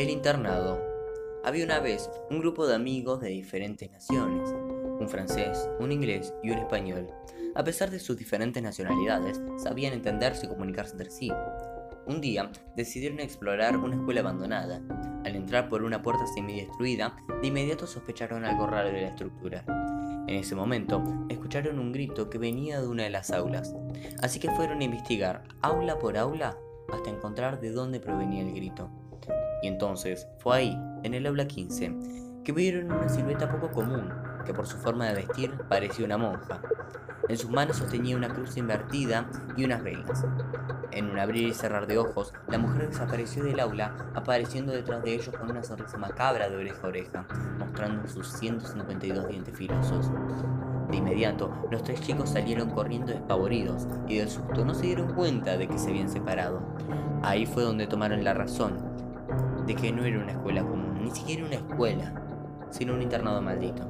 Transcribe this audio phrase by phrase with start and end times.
[0.00, 0.80] El internado.
[1.44, 4.48] Había una vez un grupo de amigos de diferentes naciones,
[4.98, 7.08] un francés, un inglés y un español.
[7.54, 11.30] A pesar de sus diferentes nacionalidades, sabían entenderse y comunicarse entre sí.
[12.06, 14.80] Un día decidieron explorar una escuela abandonada.
[15.22, 19.66] Al entrar por una puerta semi-destruida, de inmediato sospecharon algo raro de la estructura.
[20.28, 23.74] En ese momento, escucharon un grito que venía de una de las aulas,
[24.22, 26.56] así que fueron a investigar aula por aula
[26.90, 28.90] hasta encontrar de dónde provenía el grito.
[29.62, 31.94] Y entonces fue ahí, en el aula 15,
[32.44, 34.10] que vieron una silueta poco común,
[34.44, 36.60] que por su forma de vestir parecía una monja.
[37.28, 40.24] En sus manos sostenía una cruz invertida y unas velas.
[40.90, 45.14] En un abrir y cerrar de ojos, la mujer desapareció del aula, apareciendo detrás de
[45.14, 47.26] ellos con una sonrisa macabra de oreja a oreja,
[47.58, 50.10] mostrando sus 152 dientes filosos.
[50.90, 55.56] De inmediato, los tres chicos salieron corriendo despavoridos y del susto no se dieron cuenta
[55.56, 56.60] de que se habían separado.
[57.22, 58.89] Ahí fue donde tomaron la razón
[59.66, 62.12] de que no era una escuela común, ni siquiera una escuela,
[62.70, 63.86] sino un internado maldito.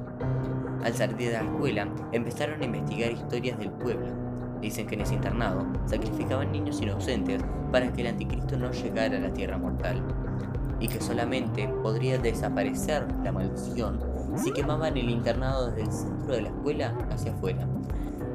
[0.83, 4.07] Al salir de la escuela, empezaron a investigar historias del pueblo.
[4.61, 9.21] Dicen que en ese internado sacrificaban niños inocentes para que el anticristo no llegara a
[9.21, 10.03] la tierra mortal,
[10.81, 13.99] y que solamente podría desaparecer la maldición
[14.35, 17.67] si quemaban el internado desde el centro de la escuela hacia afuera.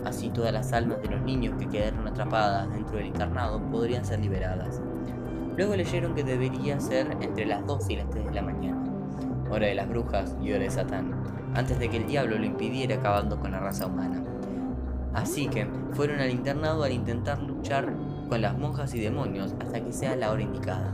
[0.05, 4.21] Así todas las almas de los niños que quedaron atrapadas dentro del internado podrían ser
[4.21, 4.81] liberadas.
[5.57, 8.85] Luego leyeron que debería ser entre las 2 y las 3 de la mañana,
[9.51, 11.15] hora de las brujas y hora de Satán,
[11.55, 14.23] antes de que el diablo lo impidiera acabando con la raza humana.
[15.15, 17.91] Así que fueron al internado al intentar luchar
[18.29, 20.93] con las monjas y demonios hasta que sea la hora indicada.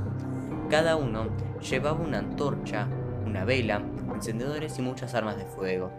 [0.71, 1.27] Cada uno
[1.61, 2.87] llevaba una antorcha,
[3.27, 3.83] una vela,
[4.15, 5.91] encendedores y muchas armas de fuego.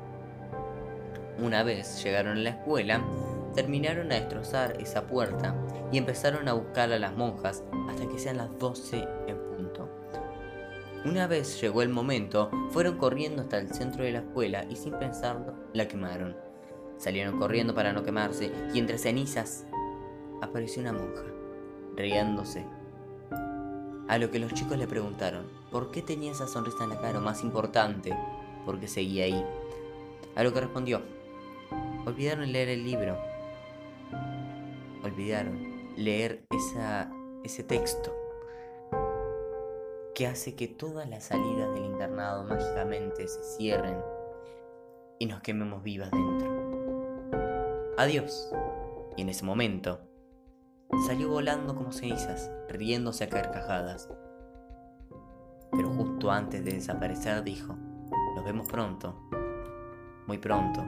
[1.38, 3.02] Una vez llegaron a la escuela,
[3.54, 5.56] terminaron a destrozar esa puerta
[5.92, 9.90] y empezaron a buscar a las monjas hasta que sean las 12 en punto.
[11.06, 14.94] Una vez llegó el momento, fueron corriendo hasta el centro de la escuela y sin
[14.94, 16.36] pensarlo la quemaron.
[16.98, 19.66] Salieron corriendo para no quemarse y entre cenizas
[20.42, 21.24] apareció una monja,
[21.96, 22.66] riéndose.
[24.08, 27.20] A lo que los chicos le preguntaron, ¿por qué tenía esa sonrisa en la cara?
[27.20, 28.16] O más importante,
[28.66, 29.46] ¿por qué seguía ahí?
[30.36, 31.02] A lo que respondió,
[32.06, 33.33] olvidaron leer el libro.
[35.04, 36.46] Olvidaron leer
[37.44, 38.16] ese texto
[40.16, 43.98] que hace que todas las salidas del internado mágicamente se cierren
[45.20, 46.64] y nos quememos vivas dentro.
[47.98, 48.52] Adiós.
[49.16, 50.00] Y en ese momento,
[51.06, 54.10] salió volando como cenizas, riéndose a carcajadas.
[55.72, 57.76] Pero justo antes de desaparecer dijo,
[58.36, 59.20] nos vemos pronto,
[60.28, 60.84] muy pronto.